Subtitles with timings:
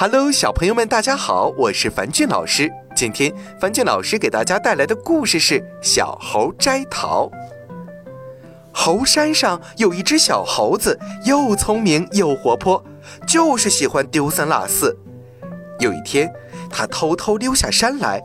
[0.00, 2.72] Hello，小朋友们，大家好，我是樊俊老师。
[2.96, 7.26] 今天樊俊老师给大家带来的故事是《小猴摘桃》。
[8.72, 12.82] 猴山上有一只小猴子，又聪明又活泼，
[13.28, 14.96] 就是喜欢丢三落四。
[15.80, 16.32] 有一天，
[16.70, 18.22] 他偷偷溜下山来。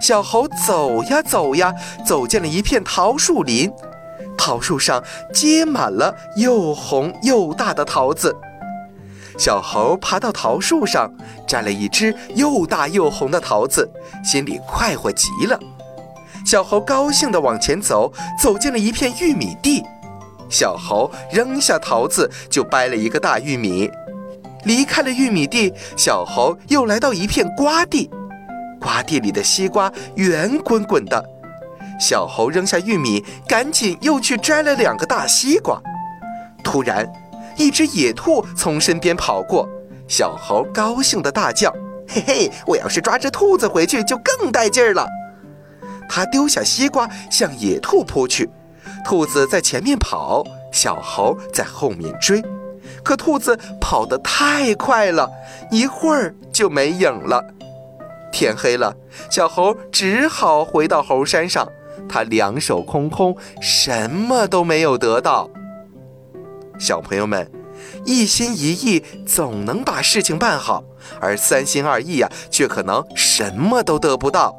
[0.00, 1.74] 小猴走呀走呀，
[2.06, 3.70] 走进了一片桃树林。
[4.38, 8.34] 桃树上结满了又红又大的桃子。
[9.36, 11.10] 小猴爬到桃树上，
[11.46, 13.88] 摘了一只又大又红的桃子，
[14.24, 15.58] 心里快活极了。
[16.46, 19.82] 小猴高兴地往前走，走进了一片玉米地。
[20.50, 23.90] 小猴扔下桃子，就掰了一个大玉米。
[24.64, 28.10] 离开了玉米地，小猴又来到一片瓜地。
[28.80, 31.22] 瓜地里的西瓜圆滚滚的。
[31.98, 35.80] 小猴扔下玉米，赶紧又去摘了两个大西瓜。
[36.62, 37.10] 突然，
[37.56, 39.68] 一只野兔从身边跑过，
[40.08, 41.72] 小猴高兴地大叫
[42.08, 45.06] ：“嘿嘿，我要是抓只兔子回去，就更带劲儿了！”
[46.08, 48.50] 他丢下西瓜向野兔扑去，
[49.04, 52.42] 兔子在前面跑，小猴在后面追。
[53.02, 55.30] 可兔子跑得太快了，
[55.70, 57.42] 一会儿就没影了。
[58.30, 58.94] 天黑了，
[59.30, 61.66] 小猴只好回到猴山上，
[62.08, 65.48] 他两手空空，什么都没有得到。
[66.78, 67.50] 小朋友们，
[68.04, 70.84] 一心一意总能把事情办好，
[71.20, 74.54] 而三心二意呀，却可能什么都得不到。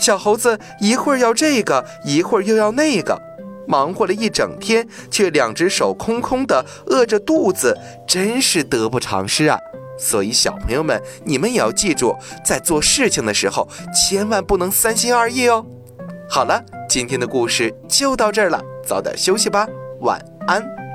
[0.00, 3.20] 小猴子一会儿要这个，一会儿又要那个，
[3.66, 9.58] 忙活了一整天，却两只手空空的，饿着肚子，真是得不偿失啊！
[9.98, 15.64] 所以，小朋友们，你们也要记住，在做事情的时候，千万不能三心二意哦。
[16.28, 19.66] 好了，今天的故事就到这儿了，早点休息吧，
[20.00, 20.85] 晚安。